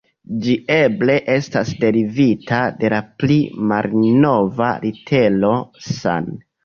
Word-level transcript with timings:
Ĝi 0.43 0.53
eble 0.75 1.17
estas 1.33 1.73
derivita 1.83 2.61
de 2.79 2.91
la 2.95 3.03
pli 3.19 3.37
malnova 3.73 4.71
litero 4.87 5.53
san. 5.91 6.33